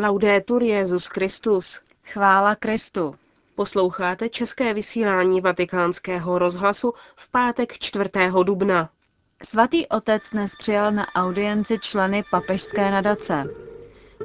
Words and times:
Laudetur 0.00 0.62
Jezus 0.62 1.06
Christus. 1.06 1.80
Chvála 2.04 2.54
Kristu. 2.54 3.14
Posloucháte 3.54 4.28
české 4.28 4.74
vysílání 4.74 5.40
Vatikánského 5.40 6.38
rozhlasu 6.38 6.92
v 7.16 7.30
pátek 7.30 7.78
4. 7.78 8.10
dubna. 8.42 8.90
Svatý 9.42 9.86
otec 9.86 10.30
dnes 10.30 10.52
přijal 10.58 10.92
na 10.92 11.14
audienci 11.14 11.78
členy 11.78 12.24
papežské 12.30 12.90
nadace. 12.90 13.44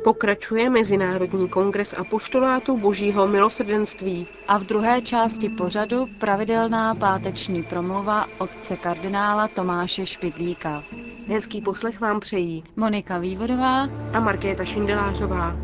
Pokračuje 0.03 0.69
Mezinárodní 0.69 1.49
kongres 1.49 1.93
apoštolátu 1.93 2.77
Božího 2.77 3.27
milosrdenství. 3.27 4.27
A 4.47 4.57
v 4.57 4.63
druhé 4.63 5.01
části 5.01 5.49
pořadu 5.49 6.07
pravidelná 6.19 6.95
páteční 6.95 7.63
promluva 7.63 8.27
otce 8.37 8.77
kardinála 8.77 9.47
Tomáše 9.47 10.05
Špidlíka. 10.05 10.83
Hezký 11.27 11.61
poslech 11.61 11.99
vám 11.99 12.19
přejí 12.19 12.63
Monika 12.75 13.17
Vývodová 13.17 13.83
a 14.13 14.19
Markéta 14.19 14.65
Šindelářová. 14.65 15.55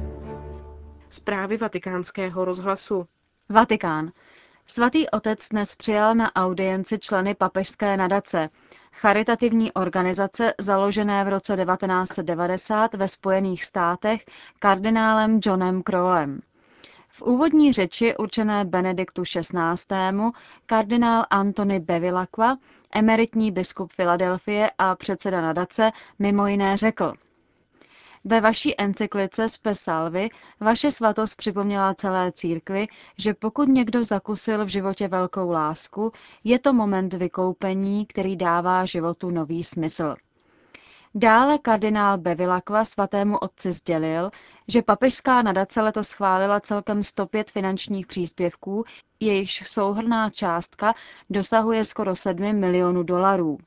Zprávy 1.10 1.58
vatikánského 1.58 2.46
rozhlasu. 2.46 3.06
Vatikán. 3.50 4.12
Svatý 4.66 5.10
otec 5.10 5.50
dnes 5.50 5.76
přijal 5.76 6.16
na 6.16 6.36
audienci 6.36 7.00
členy 7.00 7.36
papežské 7.36 7.98
nadace, 7.98 8.50
charitativní 8.94 9.74
organizace 9.74 10.54
založené 10.60 11.24
v 11.24 11.28
roce 11.28 11.58
1990 11.58 12.94
ve 12.94 13.08
Spojených 13.08 13.64
státech 13.64 14.26
kardinálem 14.60 15.40
Johnem 15.46 15.84
Crowlem. 15.84 16.40
V 17.08 17.22
úvodní 17.22 17.74
řeči 17.74 18.18
určené 18.18 18.66
Benediktu 18.66 19.24
XVI. 19.24 19.56
kardinál 20.66 21.26
Antony 21.30 21.80
Bevilacqua, 21.80 22.58
emeritní 22.96 23.52
biskup 23.52 23.92
Filadelfie 23.94 24.72
a 24.78 24.96
předseda 24.96 25.42
nadace, 25.42 25.92
mimo 26.20 26.48
jiné 26.48 26.78
řekl– 26.78 27.14
ve 28.26 28.42
vaší 28.42 28.82
encyklice 28.82 29.50
Spe 29.50 29.76
Salvi 29.76 30.30
vaše 30.60 30.92
svatost 30.92 31.36
připomněla 31.36 31.94
celé 31.94 32.32
církvi, 32.32 32.88
že 33.18 33.34
pokud 33.34 33.70
někdo 33.70 34.04
zakusil 34.04 34.66
v 34.66 34.68
životě 34.68 35.08
velkou 35.08 35.52
lásku, 35.52 36.12
je 36.44 36.60
to 36.60 36.74
moment 36.74 37.14
vykoupení, 37.14 38.06
který 38.06 38.36
dává 38.36 38.86
životu 38.86 39.30
nový 39.30 39.64
smysl. 39.64 40.16
Dále 41.16 41.58
kardinál 41.58 42.18
Bevilacqua 42.18 42.86
svatému 42.86 43.38
otci 43.38 43.72
sdělil, 43.72 44.32
že 44.68 44.82
papežská 44.82 45.42
nadace 45.42 45.82
letos 45.82 46.08
schválila 46.08 46.60
celkem 46.60 47.04
105 47.04 47.52
finančních 47.52 48.08
příspěvků, 48.08 48.84
jejichž 49.20 49.64
souhrná 49.70 50.30
částka 50.30 50.94
dosahuje 51.30 51.84
skoro 51.84 52.16
7 52.16 52.54
milionů 52.54 53.04
dolarů. 53.04 53.58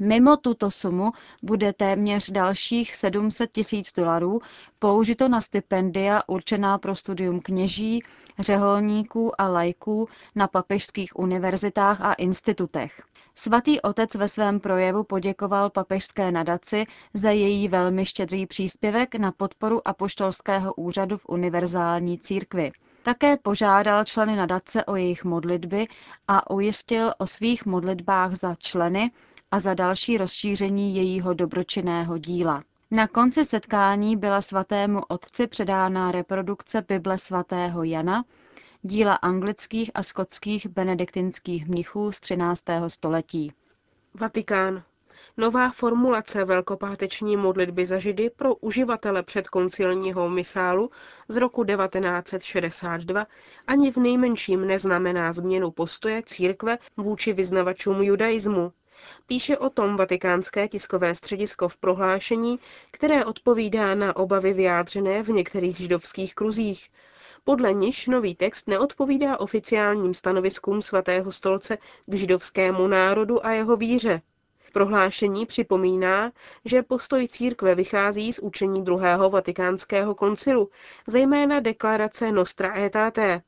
Mimo 0.00 0.36
tuto 0.36 0.70
sumu 0.70 1.12
bude 1.42 1.72
téměř 1.72 2.30
dalších 2.30 2.94
700 2.94 3.50
tisíc 3.50 3.92
dolarů 3.92 4.40
použito 4.78 5.28
na 5.28 5.40
stipendia 5.40 6.22
určená 6.26 6.78
pro 6.78 6.94
studium 6.94 7.40
kněží, 7.40 8.02
řeholníků 8.38 9.40
a 9.40 9.48
lajků 9.48 10.08
na 10.34 10.48
papežských 10.48 11.18
univerzitách 11.18 12.00
a 12.00 12.12
institutech. 12.12 13.02
Svatý 13.34 13.80
otec 13.80 14.14
ve 14.14 14.28
svém 14.28 14.60
projevu 14.60 15.04
poděkoval 15.04 15.70
papežské 15.70 16.30
nadaci 16.32 16.84
za 17.14 17.30
její 17.30 17.68
velmi 17.68 18.06
štědrý 18.06 18.46
příspěvek 18.46 19.14
na 19.14 19.32
podporu 19.32 19.88
apoštolského 19.88 20.74
úřadu 20.74 21.18
v 21.18 21.28
univerzální 21.28 22.18
církvi. 22.18 22.72
Také 23.02 23.36
požádal 23.36 24.04
členy 24.04 24.36
nadace 24.36 24.84
o 24.84 24.96
jejich 24.96 25.24
modlitby 25.24 25.86
a 26.28 26.50
ujistil 26.50 27.12
o 27.18 27.26
svých 27.26 27.66
modlitbách 27.66 28.34
za 28.34 28.54
členy, 28.54 29.10
a 29.54 29.58
za 29.58 29.74
další 29.74 30.18
rozšíření 30.18 30.96
jejího 30.96 31.34
dobročinného 31.34 32.18
díla. 32.18 32.62
Na 32.90 33.06
konci 33.08 33.44
setkání 33.44 34.16
byla 34.16 34.40
svatému 34.40 35.00
otci 35.08 35.46
předána 35.46 36.12
reprodukce 36.12 36.82
Bible 36.88 37.18
svatého 37.18 37.82
Jana, 37.84 38.24
díla 38.82 39.14
anglických 39.14 39.90
a 39.94 40.02
skotských 40.02 40.66
benediktinských 40.66 41.68
mnichů 41.68 42.12
z 42.12 42.20
13. 42.20 42.64
století. 42.88 43.52
Vatikán. 44.14 44.82
Nová 45.36 45.70
formulace 45.70 46.44
velkopáteční 46.44 47.36
modlitby 47.36 47.86
za 47.86 47.98
židy 47.98 48.30
pro 48.30 48.54
uživatele 48.54 49.22
předkoncilního 49.22 50.30
misálu 50.30 50.90
z 51.28 51.36
roku 51.36 51.64
1962 51.64 53.24
ani 53.66 53.90
v 53.90 53.96
nejmenším 53.96 54.66
neznamená 54.66 55.32
změnu 55.32 55.70
postoje 55.70 56.22
církve 56.26 56.78
vůči 56.96 57.32
vyznavačům 57.32 58.02
judaismu, 58.02 58.72
Píše 59.26 59.58
o 59.58 59.70
tom 59.70 59.96
vatikánské 59.96 60.68
tiskové 60.68 61.14
středisko 61.14 61.68
v 61.68 61.76
prohlášení, 61.76 62.58
které 62.90 63.24
odpovídá 63.24 63.94
na 63.94 64.16
obavy 64.16 64.52
vyjádřené 64.52 65.22
v 65.22 65.28
některých 65.28 65.76
židovských 65.76 66.34
kruzích. 66.34 66.90
Podle 67.44 67.72
niž 67.72 68.06
nový 68.06 68.34
text 68.34 68.68
neodpovídá 68.68 69.40
oficiálním 69.40 70.14
stanoviskům 70.14 70.82
svatého 70.82 71.32
stolce 71.32 71.78
k 72.06 72.14
židovskému 72.14 72.86
národu 72.86 73.46
a 73.46 73.50
jeho 73.50 73.76
víře. 73.76 74.22
Prohlášení 74.72 75.46
připomíná, 75.46 76.32
že 76.64 76.82
postoj 76.82 77.28
církve 77.28 77.74
vychází 77.74 78.32
z 78.32 78.38
učení 78.38 78.84
druhého 78.84 79.30
vatikánského 79.30 80.14
koncilu, 80.14 80.70
zejména 81.06 81.60
deklarace 81.60 82.32
Nostra 82.32 82.72
Aetate. 82.72 83.42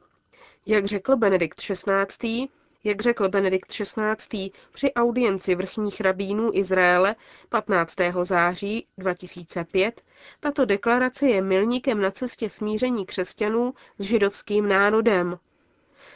Jak 0.67 0.85
řekl 0.85 1.17
Benedikt 1.17 1.61
XVI., 1.61 2.49
jak 2.87 3.01
řekl 3.01 3.29
Benedikt 3.29 3.69
XVI. 3.69 4.51
při 4.73 4.95
audienci 4.95 5.55
vrchních 5.55 6.01
rabínů 6.01 6.51
Izraele 6.53 7.17
15. 7.49 7.95
září 8.23 8.87
2005, 8.99 10.03
tato 10.41 10.65
deklarace 10.65 11.27
je 11.29 11.43
milníkem 11.43 12.01
na 12.01 12.11
cestě 12.11 12.51
smíření 12.51 13.07
křesťanů 13.07 13.75
s 13.99 14.05
židovským 14.05 14.69
národem. 14.69 15.39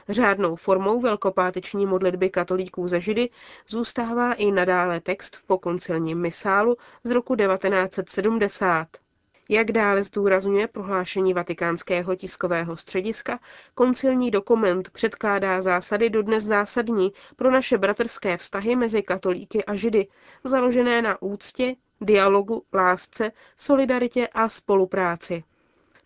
Řádnou 0.08 0.56
formou 0.56 1.00
velkopáteční 1.00 1.86
modlitby 1.86 2.30
katolíků 2.30 2.88
za 2.88 2.98
židy 2.98 3.28
zůstává 3.68 4.32
i 4.32 4.50
nadále 4.52 5.00
text 5.00 5.36
v 5.36 5.42
pokoncilním 5.44 6.20
misálu 6.20 6.76
z 7.04 7.10
roku 7.10 7.36
1970. 7.36 8.88
Jak 9.52 9.72
dále 9.72 10.02
zdůrazňuje 10.02 10.68
prohlášení 10.68 11.34
vatikánského 11.34 12.16
tiskového 12.16 12.76
střediska, 12.76 13.40
koncilní 13.74 14.30
dokument 14.30 14.90
předkládá 14.90 15.62
zásady 15.62 16.10
dodnes 16.10 16.44
zásadní 16.44 17.12
pro 17.36 17.50
naše 17.50 17.78
bratrské 17.78 18.36
vztahy 18.36 18.76
mezi 18.76 19.02
katolíky 19.02 19.64
a 19.64 19.74
židy, 19.74 20.06
založené 20.44 21.02
na 21.02 21.22
úctě, 21.22 21.74
dialogu, 22.00 22.62
lásce, 22.72 23.32
solidaritě 23.56 24.28
a 24.28 24.48
spolupráci. 24.48 25.44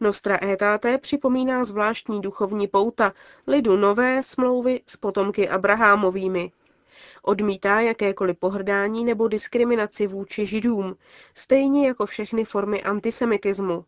Nostra 0.01 0.37
Aetate 0.37 0.99
připomíná 0.99 1.65
zvláštní 1.65 2.21
duchovní 2.21 2.69
pouta 2.69 3.13
lidu 3.47 3.77
nové 3.77 4.23
smlouvy 4.23 4.81
s 4.87 4.97
potomky 4.97 5.49
Abrahamovými, 5.49 6.53
Odmítá 7.27 7.81
jakékoliv 7.81 8.39
pohrdání 8.39 9.05
nebo 9.05 9.29
diskriminaci 9.29 10.07
vůči 10.07 10.47
židům, 10.47 10.97
stejně 11.35 11.87
jako 11.87 12.07
všechny 12.07 12.45
formy 12.45 12.83
antisemitismu. 12.83 13.85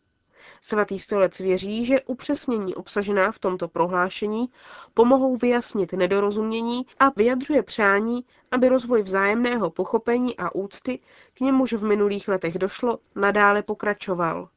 Svatý 0.61 0.99
stolec 0.99 1.39
věří, 1.39 1.85
že 1.85 2.01
upřesnění 2.01 2.75
obsažená 2.75 3.31
v 3.31 3.39
tomto 3.39 3.67
prohlášení 3.67 4.45
pomohou 4.93 5.35
vyjasnit 5.35 5.93
nedorozumění 5.93 6.85
a 6.99 7.09
vyjadřuje 7.15 7.63
přání, 7.63 8.25
aby 8.51 8.69
rozvoj 8.69 9.01
vzájemného 9.01 9.69
pochopení 9.69 10.37
a 10.37 10.55
úcty, 10.55 10.99
k 11.33 11.39
němuž 11.39 11.73
v 11.73 11.83
minulých 11.83 12.27
letech 12.27 12.57
došlo, 12.57 12.99
nadále 13.15 13.63
pokračoval. 13.63 14.49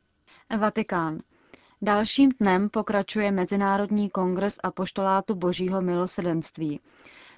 Vatikán. 0.59 1.21
Dalším 1.83 2.31
dnem 2.41 2.69
pokračuje 2.69 3.33
Mezinárodní 3.33 4.11
kongres 4.11 4.59
apoštolátu 4.63 5.35
Božího 5.35 5.83
milosrdenství. 5.83 6.81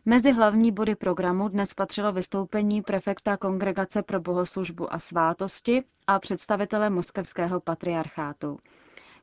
Mezi 0.05 0.33
hlavní 0.33 0.73
body 0.73 0.95
programu 0.95 1.49
dnes 1.49 1.75
patřilo 1.75 2.13
vystoupení 2.13 2.83
prefekta 2.83 3.37
Kongregace 3.37 4.03
pro 4.03 4.21
bohoslužbu 4.21 4.95
a 4.95 4.99
svátosti 4.99 5.83
a 6.07 6.19
představitele 6.19 6.91
moskevského 6.91 7.61
patriarchátu. 7.61 8.59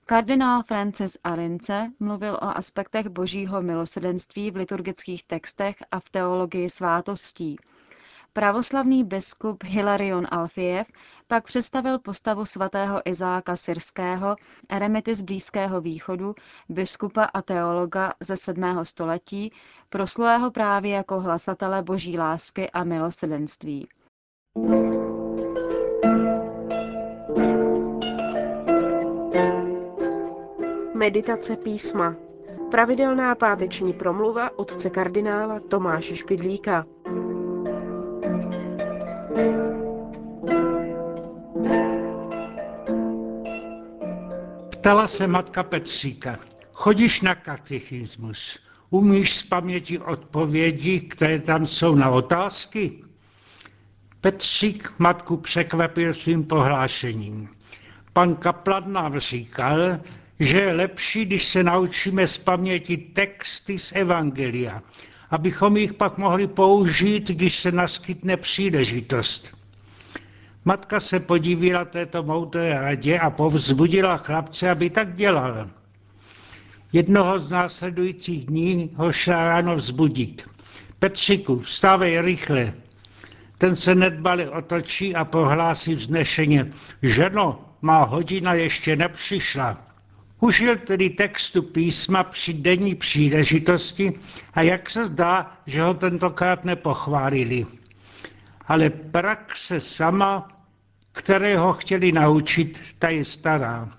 Kardinál 0.06 0.64
Francis 0.64 1.18
Arince 1.24 1.92
mluvil 2.00 2.34
o 2.36 2.44
aspektech 2.58 3.08
božího 3.10 3.62
milosrdenství 3.62 4.52
v 4.52 4.56
liturgických 4.56 5.24
textech 5.24 5.76
a 5.92 6.00
v 6.00 6.10
teologii 6.10 6.70
svátostí. 6.70 7.56
Pravoslavný 8.34 9.04
biskup 9.04 9.64
Hilarion 9.64 10.28
Alfiev 10.32 10.88
pak 11.28 11.46
představil 11.46 12.00
postavu 12.00 12.46
svatého 12.46 13.02
Izáka 13.06 13.56
Syrského, 13.56 14.36
eremity 14.70 15.16
z 15.16 15.22
Blízkého 15.22 15.82
východu, 15.82 16.36
biskupa 16.70 17.24
a 17.24 17.42
teologa 17.42 18.14
ze 18.20 18.38
7. 18.38 18.86
století, 18.86 19.54
proslulého 19.90 20.52
právě 20.52 20.92
jako 20.92 21.20
hlasatele 21.20 21.84
boží 21.84 22.18
lásky 22.18 22.70
a 22.70 22.84
milosrdenství. 22.84 23.88
Meditace 30.94 31.56
písma. 31.56 32.16
Pravidelná 32.72 33.36
páteční 33.36 33.94
promluva 33.94 34.60
otce 34.60 34.90
kardinála 34.90 35.60
Tomáše 35.60 36.16
Špidlíka. 36.16 36.86
Ptala 44.72 45.08
se 45.08 45.28
matka 45.28 45.64
Petříka, 45.64 46.40
chodíš 46.74 47.22
na 47.22 47.36
katechismus, 47.36 48.60
umíš 48.90 49.36
z 49.36 49.44
paměti 49.44 50.00
odpovědi, 50.00 51.02
které 51.02 51.40
tam 51.40 51.68
jsou 51.68 51.96
na 51.96 52.10
otázky? 52.10 53.04
Petřík 54.22 54.94
matku 55.00 55.38
překvapil 55.38 56.14
svým 56.14 56.44
pohlášením. 56.44 57.50
Pan 58.14 58.36
kaplan 58.36 58.94
nám 58.94 59.20
říkal, 59.20 60.00
že 60.40 60.60
je 60.60 60.74
lepší, 60.74 61.26
když 61.26 61.48
se 61.48 61.64
naučíme 61.64 62.28
z 62.28 62.38
paměti 62.38 62.98
texty 62.98 63.80
z 63.80 63.92
Evangelia, 63.96 64.82
abychom 65.30 65.78
jich 65.78 65.94
pak 65.94 66.18
mohli 66.18 66.48
použít, 66.48 67.28
když 67.28 67.60
se 67.60 67.72
naskytne 67.72 68.38
příležitost. 68.38 69.58
Matka 70.66 71.00
se 71.00 71.20
podívala 71.20 71.86
této 71.86 72.24
moudré 72.24 72.80
radě 72.80 73.20
a 73.20 73.30
povzbudila 73.30 74.18
chlapce, 74.18 74.70
aby 74.70 74.90
tak 74.90 75.16
dělal. 75.16 75.70
Jednoho 76.94 77.40
z 77.40 77.52
následujících 77.52 78.46
dní 78.46 78.90
ho 78.96 79.12
šla 79.12 79.36
ráno 79.36 79.76
vzbudit. 79.76 80.50
Petřiku, 81.00 81.60
vstávej 81.60 82.22
rychle. 82.22 82.74
Ten 83.58 83.76
se 83.76 83.96
nedbali 83.96 84.50
otočí 84.50 85.16
a 85.16 85.26
prohlásí 85.26 85.94
vznešeně. 85.94 86.72
Ženo, 87.02 87.66
má 87.82 88.04
hodina 88.04 88.54
ještě 88.54 88.96
nepřišla. 88.96 89.89
Užil 90.40 90.78
tedy 90.78 91.10
textu 91.10 91.62
písma 91.62 92.24
při 92.24 92.54
denní 92.54 92.96
příležitosti 92.96 94.14
a 94.54 94.62
jak 94.62 94.90
se 94.90 95.06
zdá, 95.06 95.58
že 95.66 95.82
ho 95.82 95.94
tentokrát 95.94 96.66
nepochválili. 96.66 97.66
Ale 98.68 98.90
praxe 98.90 99.80
sama, 99.80 100.48
kterého 101.12 101.74
chtěli 101.74 102.12
naučit, 102.12 102.82
ta 103.00 103.10
je 103.10 103.26
stará. 103.26 103.90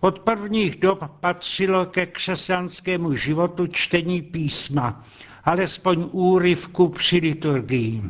Od 0.00 0.18
prvních 0.18 0.76
dob 0.76 1.04
patřilo 1.20 1.86
ke 1.86 2.06
křesťanskému 2.06 3.14
životu 3.14 3.66
čtení 3.66 4.22
písma, 4.22 5.04
alespoň 5.44 6.08
úryvku 6.12 6.88
při 6.88 7.16
liturgii. 7.16 8.02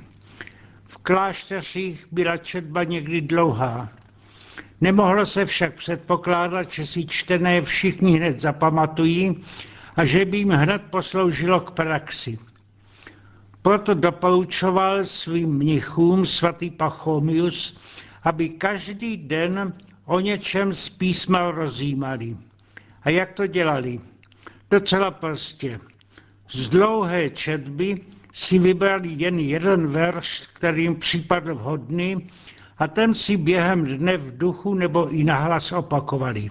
V 0.84 0.96
klášteřích 0.98 2.06
byla 2.12 2.36
četba 2.36 2.84
někdy 2.84 3.20
dlouhá. 3.20 3.88
Nemohlo 4.80 5.26
se 5.26 5.44
však 5.44 5.74
předpokládat, 5.74 6.70
že 6.70 6.86
si 6.86 7.06
čtené 7.06 7.62
všichni 7.62 8.16
hned 8.16 8.40
zapamatují 8.40 9.36
a 9.96 10.04
že 10.04 10.24
by 10.24 10.38
jim 10.38 10.50
hned 10.50 10.82
posloužilo 10.90 11.60
k 11.60 11.70
praxi. 11.70 12.38
Proto 13.62 13.94
doporučoval 13.94 15.04
svým 15.04 15.48
mnichům 15.48 16.26
svatý 16.26 16.70
Pachomius, 16.70 17.78
aby 18.22 18.48
každý 18.48 19.16
den 19.16 19.72
o 20.04 20.20
něčem 20.20 20.72
z 20.72 20.88
písma 20.88 21.50
rozjímali. 21.50 22.36
A 23.02 23.10
jak 23.10 23.32
to 23.32 23.46
dělali? 23.46 24.00
Docela 24.70 25.10
prostě. 25.10 25.80
Z 26.50 26.68
dlouhé 26.68 27.30
četby 27.30 28.00
si 28.32 28.58
vybrali 28.58 29.08
jen 29.12 29.38
jeden 29.38 29.86
verš, 29.86 30.48
který 30.54 30.82
jim 30.82 30.96
připadl 30.96 31.54
vhodný 31.54 32.26
a 32.78 32.88
ten 32.88 33.14
si 33.14 33.36
během 33.36 33.84
dne 33.84 34.16
v 34.16 34.38
duchu 34.38 34.74
nebo 34.74 35.08
i 35.08 35.24
nahlas 35.24 35.72
opakovali. 35.72 36.50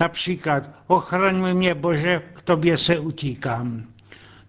Například, 0.00 0.70
ochraňme 0.86 1.54
mě 1.54 1.74
Bože, 1.74 2.22
k 2.32 2.42
tobě 2.42 2.76
se 2.76 2.98
utíkám. 2.98 3.84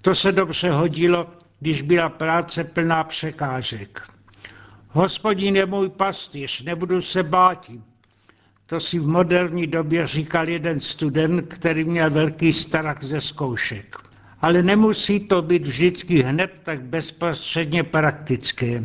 To 0.02 0.16
se 0.16 0.32
dobře 0.32 0.72
hodilo, 0.72 1.28
když 1.60 1.82
byla 1.82 2.10
práce 2.10 2.64
plná 2.64 3.04
překážek. 3.04 4.08
Hospodin 4.90 5.56
je 5.56 5.66
můj 5.66 5.90
pastýř, 5.90 6.64
nebudu 6.64 7.02
se 7.02 7.24
bát. 7.24 7.72
To 8.66 8.80
si 8.80 9.00
v 9.00 9.08
moderní 9.08 9.68
době 9.68 10.08
říkal 10.08 10.50
jeden 10.50 10.80
student, 10.80 11.54
který 11.54 11.84
měl 11.84 12.12
velký 12.12 12.54
strach 12.54 13.04
ze 13.04 13.22
zkoušek. 13.22 13.96
Ale 14.42 14.64
nemusí 14.64 15.20
to 15.20 15.42
být 15.42 15.66
vždycky 15.66 16.22
hned 16.22 16.52
tak 16.64 16.82
bezprostředně 16.82 17.84
praktické. 17.84 18.84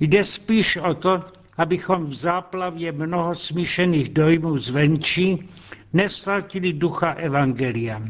Jde 0.00 0.24
spíš 0.24 0.76
o 0.76 0.94
to, 0.94 1.24
abychom 1.56 2.04
v 2.04 2.14
záplavě 2.14 2.92
mnoho 2.92 3.34
smíšených 3.34 4.08
dojmů 4.08 4.56
zvenčí 4.56 5.48
nestratili 5.92 6.72
ducha 6.72 7.10
Evangelia. 7.12 8.02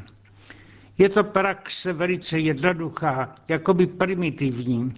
Je 0.98 1.08
to 1.08 1.24
praxe 1.24 1.92
velice 1.92 2.38
jednoduchá, 2.38 3.34
jakoby 3.48 3.86
primitivní, 3.86 4.94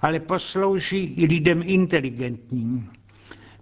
ale 0.00 0.20
poslouží 0.20 1.04
i 1.04 1.26
lidem 1.26 1.62
inteligentním. 1.66 2.90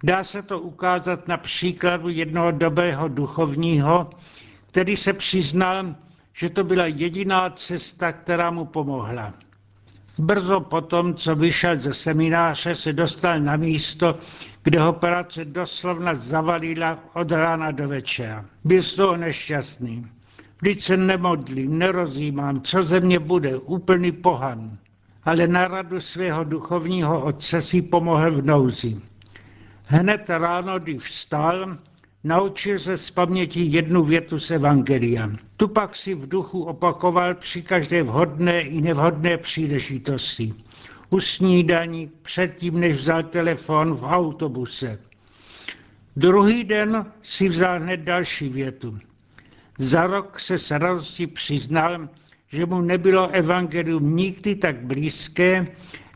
Dá 0.05 0.25
se 0.25 0.43
to 0.43 0.61
ukázat 0.61 1.29
na 1.29 1.37
příkladu 1.37 2.09
jednoho 2.09 2.51
dobrého 2.51 3.09
duchovního, 3.09 4.11
který 4.67 4.97
se 4.97 5.13
přiznal, 5.13 5.95
že 6.33 6.51
to 6.51 6.65
byla 6.65 6.87
jediná 6.87 7.51
cesta, 7.51 8.13
která 8.13 8.51
mu 8.51 8.65
pomohla. 8.65 9.35
Brzo 10.19 10.61
potom, 10.61 11.15
co 11.15 11.37
vyšel 11.37 11.77
ze 11.77 11.95
semináře, 11.95 12.75
se 12.75 12.93
dostal 12.93 13.41
na 13.41 13.57
místo, 13.57 14.19
kde 14.63 14.81
ho 14.81 14.93
práce 14.93 15.45
doslovna 15.45 16.15
zavalila 16.15 16.99
od 17.15 17.33
rána 17.33 17.71
do 17.71 17.89
večera. 17.89 18.45
Byl 18.65 18.83
z 18.83 18.95
toho 18.95 19.17
nešťastný. 19.17 20.07
Vždyť 20.61 20.83
se 20.83 20.97
nemodlím, 20.97 21.79
nerozjímám, 21.79 22.61
co 22.61 22.83
ze 22.83 23.01
mě 23.01 23.19
bude, 23.19 23.57
úplný 23.57 24.13
pohan. 24.13 24.79
Ale 25.25 25.49
na 25.49 25.69
radu 25.69 26.01
svého 26.01 26.45
duchovního 26.45 27.25
otce 27.25 27.63
si 27.63 27.83
pomohl 27.83 28.31
v 28.31 28.45
nouzi. 28.45 29.01
Hned 29.85 30.31
ráno, 30.31 30.79
když 30.79 31.03
vstal, 31.03 31.77
naučil 32.25 32.79
se 32.79 32.97
z 32.97 33.11
paměti 33.11 33.61
jednu 33.61 34.05
větu 34.05 34.39
z 34.39 34.51
Evangelia. 34.51 35.31
Tu 35.57 35.69
pak 35.69 35.97
si 35.97 36.15
v 36.15 36.29
duchu 36.29 36.63
opakoval 36.63 37.35
při 37.35 37.63
každé 37.63 38.03
vhodné 38.03 38.61
i 38.61 38.81
nevhodné 38.81 39.37
příležitosti. 39.37 40.55
U 41.11 41.21
snídaní, 41.21 42.11
předtím, 42.23 42.81
než 42.81 42.97
vzal 42.97 43.23
telefon 43.23 43.95
v 43.95 44.05
autobuse. 44.05 44.99
Druhý 46.17 46.65
den 46.65 47.07
si 47.23 47.49
vzal 47.49 47.81
hned 47.81 48.01
další 48.01 48.49
větu. 48.49 48.99
Za 49.79 50.07
rok 50.07 50.41
se 50.41 50.59
s 50.59 50.71
radostí 50.71 51.27
přiznal, 51.27 52.09
že 52.49 52.67
mu 52.67 52.81
nebylo 52.81 53.29
evangelium 53.31 54.17
nikdy 54.17 54.55
tak 54.55 54.77
blízké 54.77 55.67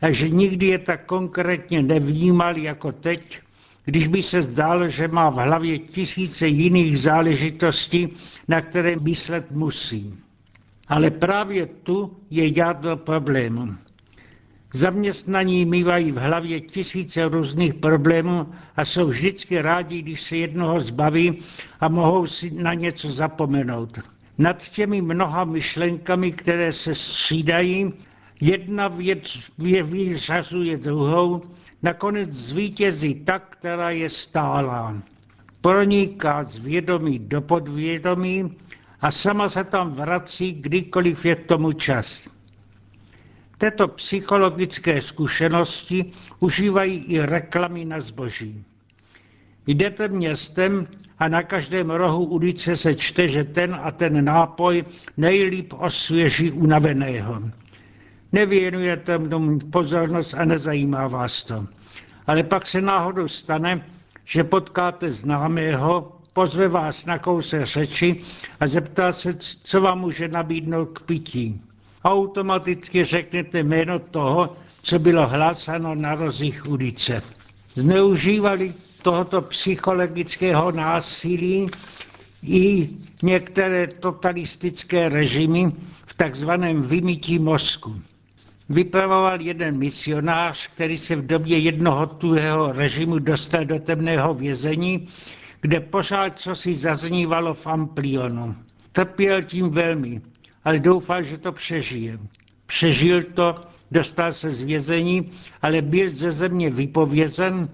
a 0.02 0.10
že 0.10 0.28
nikdy 0.28 0.66
je 0.66 0.78
tak 0.78 1.04
konkrétně 1.06 1.82
nevnímal 1.82 2.58
jako 2.58 2.92
teď, 2.92 3.40
když 3.90 4.06
by 4.06 4.22
se 4.22 4.42
zdálo, 4.42 4.88
že 4.88 5.08
má 5.08 5.30
v 5.30 5.34
hlavě 5.34 5.78
tisíce 5.78 6.48
jiných 6.48 6.98
záležitostí, 6.98 8.08
na 8.48 8.60
které 8.60 8.96
myslet 8.96 9.50
musí. 9.50 10.14
Ale 10.88 11.10
právě 11.10 11.66
tu 11.66 12.16
je 12.30 12.58
jádro 12.58 12.96
problému. 12.96 13.74
Zaměstnaní 14.74 15.64
mývají 15.64 16.12
v 16.12 16.16
hlavě 16.16 16.60
tisíce 16.60 17.28
různých 17.28 17.74
problémů 17.74 18.46
a 18.76 18.84
jsou 18.84 19.06
vždycky 19.06 19.62
rádi, 19.62 20.02
když 20.02 20.20
se 20.22 20.36
jednoho 20.36 20.80
zbaví 20.80 21.38
a 21.80 21.88
mohou 21.88 22.26
si 22.26 22.50
na 22.50 22.74
něco 22.74 23.08
zapomenout. 23.12 23.98
Nad 24.38 24.68
těmi 24.68 25.02
mnoha 25.02 25.44
myšlenkami, 25.44 26.30
které 26.32 26.72
se 26.72 26.94
střídají, 26.94 27.92
jedna 28.40 28.88
věc 28.88 29.50
vyřazuje 29.58 30.76
druhou, 30.76 31.42
nakonec 31.82 32.32
zvítězí 32.32 33.14
ta, 33.14 33.38
která 33.38 33.90
je 33.90 34.08
stálá. 34.08 34.96
Proniká 35.60 36.44
z 36.44 36.58
vědomí 36.58 37.18
do 37.18 37.40
podvědomí 37.40 38.56
a 39.00 39.10
sama 39.10 39.48
se 39.48 39.64
tam 39.64 39.90
vrací, 39.90 40.52
kdykoliv 40.52 41.24
je 41.24 41.36
tomu 41.36 41.72
čas. 41.72 42.28
Této 43.58 43.88
psychologické 43.88 45.00
zkušenosti 45.00 46.04
užívají 46.38 46.96
i 46.96 47.20
reklamy 47.20 47.84
na 47.84 48.00
zboží. 48.00 48.64
Jdete 49.66 50.08
městem 50.08 50.86
a 51.18 51.28
na 51.28 51.42
každém 51.42 51.90
rohu 51.90 52.24
ulice 52.24 52.76
se 52.76 52.94
čte, 52.94 53.28
že 53.28 53.44
ten 53.44 53.74
a 53.82 53.90
ten 53.90 54.24
nápoj 54.24 54.84
nejlíp 55.16 55.72
osvěží 55.76 56.50
unaveného. 56.50 57.42
Nevěnujete 58.32 59.18
tomu 59.18 59.58
pozornost 59.58 60.34
a 60.34 60.44
nezajímá 60.44 61.08
vás 61.08 61.42
to. 61.44 61.66
Ale 62.26 62.42
pak 62.42 62.66
se 62.66 62.80
náhodou 62.80 63.28
stane, 63.28 63.86
že 64.24 64.44
potkáte 64.44 65.10
známého, 65.12 66.12
pozve 66.32 66.68
vás 66.68 67.06
na 67.06 67.18
kouse 67.18 67.66
řeči 67.66 68.20
a 68.60 68.66
zeptá 68.66 69.12
se, 69.12 69.34
co 69.64 69.80
vám 69.80 70.00
může 70.00 70.28
nabídnout 70.28 70.98
k 70.98 71.02
pití 71.02 71.60
automaticky 72.04 73.04
řeknete 73.04 73.62
jméno 73.62 73.98
toho, 73.98 74.56
co 74.82 74.98
bylo 74.98 75.28
hlásáno 75.28 75.94
na 75.94 76.14
rozích 76.14 76.66
ulice. 76.68 77.22
Zneužívali 77.74 78.74
tohoto 79.02 79.40
psychologického 79.40 80.72
násilí 80.72 81.66
i 82.42 82.88
některé 83.22 83.86
totalistické 83.86 85.08
režimy 85.08 85.72
v 86.06 86.14
takzvaném 86.14 86.82
vymítí 86.82 87.38
mozku. 87.38 88.00
Vypravoval 88.70 89.40
jeden 89.40 89.78
misionář, 89.78 90.66
který 90.68 90.98
se 90.98 91.16
v 91.16 91.26
době 91.26 91.58
jednoho 91.58 92.06
tuhého 92.06 92.72
režimu 92.72 93.18
dostal 93.18 93.64
do 93.64 93.78
temného 93.78 94.34
vězení, 94.34 95.08
kde 95.60 95.80
pořád 95.80 96.38
co 96.40 96.54
si 96.54 96.76
zaznívalo 96.76 97.54
v 97.54 97.66
Amplionu. 97.66 98.54
Trpěl 98.92 99.42
tím 99.42 99.70
velmi, 99.70 100.20
ale 100.64 100.78
doufal, 100.78 101.22
že 101.22 101.38
to 101.38 101.52
přežije. 101.52 102.18
Přežil 102.66 103.22
to, 103.22 103.54
dostal 103.90 104.32
se 104.32 104.50
z 104.50 104.60
vězení, 104.60 105.30
ale 105.62 105.82
byl 105.82 106.10
ze 106.14 106.30
země 106.30 106.70
vypovězen, 106.70 107.68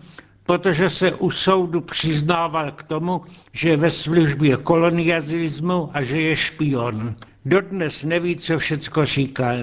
protože 0.47 0.89
se 0.91 1.13
u 1.13 1.31
soudu 1.31 1.81
přiznával 1.81 2.73
k 2.73 2.83
tomu, 2.83 3.23
že 3.53 3.69
je 3.69 3.77
ve 3.77 3.91
službě 3.91 4.57
kolonialismu 4.57 5.91
a 5.93 6.03
že 6.05 6.21
je 6.21 6.37
špion. 6.37 7.17
Dodnes 7.45 8.05
neví, 8.05 8.37
co 8.37 8.59
všecko 8.59 9.05
říkal. 9.05 9.57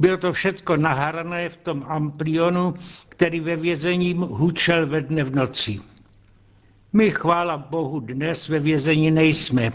Bylo 0.00 0.16
to 0.16 0.32
všecko 0.32 0.76
nahrané 0.76 1.48
v 1.48 1.56
tom 1.56 1.84
amplionu, 1.88 2.74
který 3.08 3.40
ve 3.40 3.56
vězení 3.56 4.14
hučel 4.14 4.86
ve 4.86 5.00
dne 5.00 5.24
v 5.24 5.34
noci. 5.34 5.80
My, 6.92 7.10
chvála 7.10 7.56
Bohu, 7.58 8.00
dnes 8.00 8.48
ve 8.48 8.58
vězení 8.58 9.10
nejsme, 9.10 9.72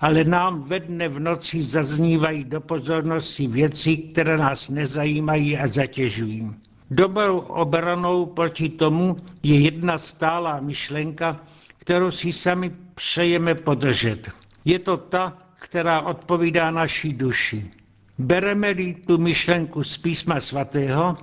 ale 0.00 0.24
nám 0.24 0.62
ve 0.62 0.80
dne 0.80 1.08
v 1.08 1.20
noci 1.20 1.62
zaznívají 1.62 2.44
do 2.44 2.60
pozornosti 2.60 3.46
věci, 3.46 3.96
které 3.96 4.36
nás 4.36 4.68
nezajímají 4.68 5.58
a 5.58 5.66
zatěžují. 5.66 6.50
Dobrou 6.90 7.38
obranou 7.38 8.26
proti 8.26 8.68
tomu 8.68 9.16
je 9.42 9.60
jedna 9.60 9.98
stálá 9.98 10.60
myšlenka, 10.60 11.40
kterou 11.78 12.10
si 12.10 12.32
sami 12.32 12.70
přejeme 12.94 13.54
podržet. 13.54 14.30
Je 14.64 14.78
to 14.78 14.96
ta, 14.96 15.38
která 15.60 16.00
odpovídá 16.00 16.70
naší 16.70 17.12
duši. 17.12 17.70
Bereme-li 18.18 18.94
tu 19.06 19.18
myšlenku 19.18 19.84
z 19.84 19.98
písma 19.98 20.40
svatého, 20.40 21.16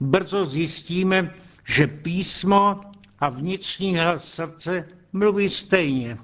brzo 0.00 0.44
zjistíme, 0.44 1.34
že 1.68 1.86
písmo 1.86 2.80
a 3.20 3.28
vnitřní 3.28 3.98
hlas 3.98 4.24
srdce 4.24 4.84
mluví 5.12 5.48
stejně 5.48 6.18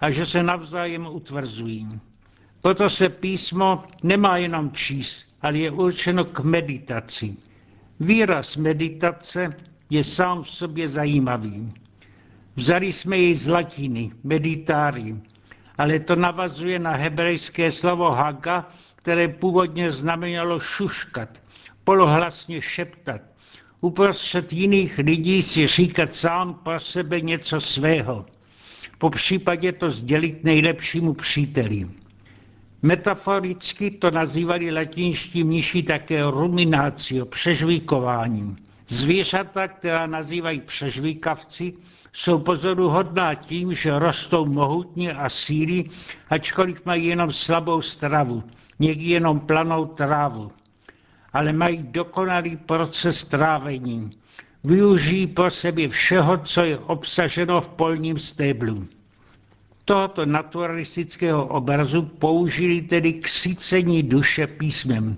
a 0.00 0.10
že 0.10 0.26
se 0.26 0.42
navzájem 0.42 1.06
utvrzují. 1.06 1.88
Proto 2.62 2.88
se 2.90 3.08
písmo 3.08 3.84
nemá 4.02 4.36
jenom 4.36 4.72
číst, 4.72 5.28
ale 5.42 5.58
je 5.58 5.70
určeno 5.70 6.24
k 6.24 6.40
meditaci. 6.40 7.36
Výraz 8.00 8.56
meditace 8.56 9.50
je 9.90 10.04
sám 10.04 10.42
v 10.42 10.48
sobě 10.50 10.88
zajímavý. 10.88 11.72
Vzali 12.56 12.92
jsme 12.92 13.18
jej 13.18 13.34
z 13.34 13.48
latiny, 13.48 14.10
meditári, 14.24 15.16
ale 15.78 15.98
to 16.00 16.16
navazuje 16.16 16.78
na 16.78 16.92
hebrejské 16.92 17.70
slovo 17.70 18.10
haga, 18.10 18.68
které 19.08 19.28
původně 19.28 19.90
znamenalo 19.90 20.60
šuškat, 20.60 21.42
polohlasně 21.84 22.60
šeptat, 22.60 23.20
uprostřed 23.80 24.52
jiných 24.52 24.98
lidí 24.98 25.42
si 25.42 25.66
říkat 25.66 26.14
sám 26.14 26.54
pro 26.54 26.80
sebe 26.80 27.20
něco 27.20 27.60
svého. 27.60 28.26
Po 28.98 29.10
případě 29.10 29.72
to 29.72 29.90
sdělit 29.90 30.44
nejlepšímu 30.44 31.12
příteli. 31.12 31.88
Metaforicky 32.82 33.90
to 33.90 34.10
nazývali 34.10 34.70
latinští 34.70 35.44
mniši 35.44 35.82
také 35.82 36.30
ruminácio, 36.30 37.26
přežvíkování. 37.26 38.56
Zvířata, 38.88 39.68
která 39.68 40.06
nazývají 40.06 40.60
přežvíkavci, 40.60 41.74
jsou 42.12 42.38
pozoruhodná 42.38 43.34
tím, 43.34 43.74
že 43.74 43.98
rostou 43.98 44.46
mohutně 44.46 45.12
a 45.12 45.28
síly, 45.28 45.84
ačkoliv 46.30 46.84
mají 46.84 47.06
jenom 47.06 47.32
slabou 47.32 47.82
stravu, 47.82 48.42
někdy 48.78 49.04
jenom 49.04 49.40
planou 49.40 49.84
trávu. 49.86 50.50
Ale 51.32 51.52
mají 51.52 51.78
dokonalý 51.82 52.56
proces 52.56 53.24
trávení. 53.24 54.10
Využijí 54.64 55.26
pro 55.26 55.50
sebe 55.50 55.88
všeho, 55.88 56.36
co 56.38 56.64
je 56.64 56.78
obsaženo 56.78 57.60
v 57.60 57.68
polním 57.68 58.18
stéblu 58.18 58.88
tohoto 59.88 60.26
naturalistického 60.26 61.46
obrazu 61.46 62.02
použili 62.02 62.82
tedy 62.82 63.12
k 63.12 63.28
sícení 63.28 64.02
duše 64.02 64.46
písmem. 64.46 65.16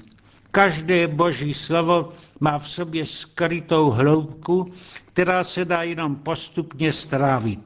Každé 0.50 1.06
boží 1.06 1.54
slovo 1.54 2.08
má 2.40 2.58
v 2.58 2.68
sobě 2.68 3.06
skrytou 3.06 3.90
hloubku, 3.90 4.66
která 5.04 5.44
se 5.44 5.64
dá 5.64 5.82
jenom 5.82 6.16
postupně 6.16 6.92
strávit. 6.92 7.60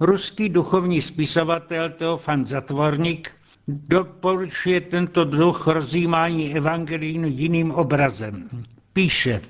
Ruský 0.00 0.48
duchovní 0.48 1.02
spisovatel 1.02 1.90
Teofan 1.90 2.46
Zatvorník 2.46 3.30
doporučuje 3.68 4.80
tento 4.80 5.24
druh 5.24 5.66
rozjímání 5.66 6.54
evangelínu 6.56 7.28
jiným 7.28 7.70
obrazem. 7.70 8.48
Píše, 8.92 9.40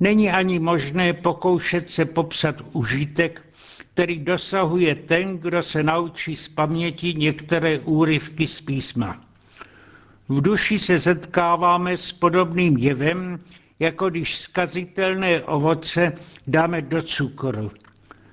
není 0.00 0.30
ani 0.30 0.58
možné 0.58 1.12
pokoušet 1.12 1.90
se 1.90 2.04
popsat 2.04 2.62
užitek, 2.72 3.42
který 3.94 4.18
dosahuje 4.18 4.94
ten, 4.94 5.38
kdo 5.38 5.62
se 5.62 5.82
naučí 5.82 6.36
z 6.36 6.48
paměti 6.48 7.14
některé 7.14 7.78
úryvky 7.78 8.46
z 8.46 8.60
písma. 8.60 9.25
V 10.28 10.40
duši 10.40 10.78
se 10.78 10.98
setkáváme 10.98 11.96
s 11.96 12.12
podobným 12.12 12.76
jevem, 12.76 13.40
jako 13.78 14.10
když 14.10 14.38
skazitelné 14.38 15.42
ovoce 15.42 16.12
dáme 16.46 16.82
do 16.82 17.02
cukru. 17.02 17.70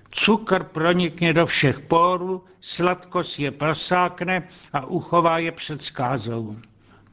Cukr 0.10 0.64
pronikne 0.64 1.34
do 1.34 1.46
všech 1.46 1.80
pórů, 1.80 2.44
sladkost 2.62 3.40
je 3.40 3.52
prosákne 3.52 4.48
a 4.74 4.86
uchová 4.86 5.38
je 5.38 5.52
před 5.52 5.84
skázou. 5.84 6.56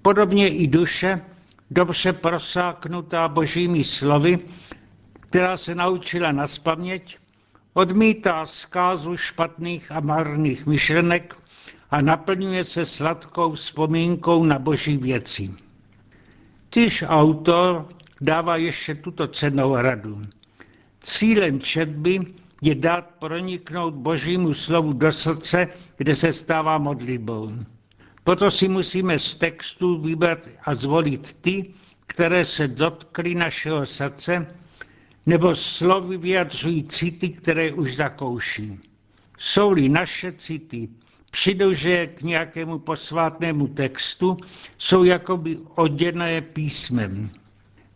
Podobně 0.02 0.48
i 0.48 0.66
duše, 0.66 1.20
dobře 1.70 2.12
prosáknutá 2.12 3.28
božími 3.28 3.84
slovy, 3.84 4.38
která 5.20 5.56
se 5.56 5.74
naučila 5.74 6.32
na 6.32 6.46
spaměť, 6.46 7.18
Odmítá 7.74 8.46
zkázu 8.46 9.16
špatných 9.16 9.92
a 9.92 10.00
marných 10.00 10.66
myšlenek 10.66 11.36
a 11.90 12.00
naplňuje 12.00 12.64
se 12.64 12.84
sladkou 12.84 13.52
vzpomínkou 13.54 14.44
na 14.44 14.58
boží 14.58 14.96
věci. 14.96 15.50
Tyž 16.70 17.04
autor 17.06 17.86
dává 18.20 18.56
ještě 18.56 18.94
tuto 18.94 19.28
cenou 19.28 19.76
radu. 19.76 20.22
Cílem 21.00 21.60
četby 21.60 22.20
je 22.62 22.74
dát 22.74 23.10
proniknout 23.18 23.94
božímu 23.94 24.54
slovu 24.54 24.92
do 24.92 25.12
srdce, 25.12 25.68
kde 25.96 26.14
se 26.14 26.32
stává 26.32 26.78
modlitbou. 26.78 27.52
Proto 28.24 28.50
si 28.50 28.68
musíme 28.68 29.18
z 29.18 29.34
textu 29.34 29.98
vybrat 29.98 30.48
a 30.64 30.74
zvolit 30.74 31.36
ty, 31.40 31.70
které 32.06 32.44
se 32.44 32.68
dotkly 32.68 33.34
našeho 33.34 33.86
srdce 33.86 34.46
nebo 35.26 35.54
slovy 35.54 36.16
vyjadřují 36.16 36.84
city, 36.84 37.28
které 37.28 37.72
už 37.72 37.96
zakouší. 37.96 38.78
Jsou-li 39.38 39.88
naše 39.88 40.32
city 40.32 40.88
přidože 41.30 42.06
k 42.06 42.22
nějakému 42.22 42.78
posvátnému 42.78 43.66
textu, 43.66 44.36
jsou 44.78 45.04
jakoby 45.04 45.58
oděné 45.74 46.40
písmem. 46.40 47.30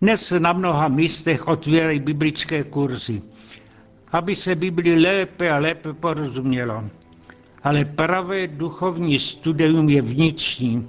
Dnes 0.01 0.31
na 0.39 0.53
mnoha 0.53 0.89
místech 0.89 1.49
otvírají 1.49 2.01
biblické 2.01 2.65
kurzy, 2.65 3.23
aby 4.13 4.35
se 4.35 4.55
Bibli 4.55 5.01
lépe 5.03 5.51
a 5.51 5.59
lépe 5.59 5.93
porozumělo. 5.93 6.85
Ale 7.63 7.85
pravé 7.85 8.47
duchovní 8.47 9.19
studium 9.19 9.89
je 9.89 10.03
vnitřní 10.03 10.89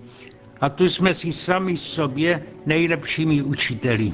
a 0.61 0.69
tu 0.69 0.89
jsme 0.89 1.13
si 1.13 1.33
sami 1.33 1.77
sobě 1.77 2.43
nejlepšími 2.65 3.41
učiteli. 3.41 4.13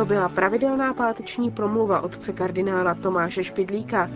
To 0.00 0.06
byla 0.06 0.28
pravidelná 0.28 0.94
páteční 0.94 1.50
promluva 1.50 2.00
otce 2.00 2.32
kardinála 2.32 2.94
Tomáše 2.94 3.44
Špidlíka. 3.44 4.10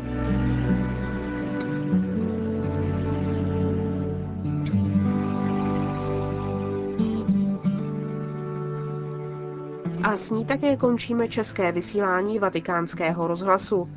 A 10.02 10.16
s 10.16 10.30
ní 10.30 10.44
také 10.44 10.76
končíme 10.76 11.28
české 11.28 11.72
vysílání 11.72 12.38
vatikánského 12.38 13.26
rozhlasu. 13.26 13.88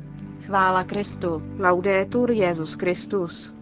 Chvála 0.46 0.84
Kristu. 0.84 1.42
Laudetur 1.58 2.30
Jezus 2.30 2.74
Christus. 2.74 3.57